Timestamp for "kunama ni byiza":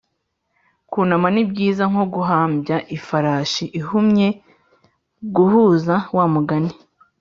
0.91-1.83